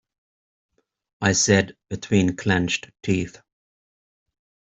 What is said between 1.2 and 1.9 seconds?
I said,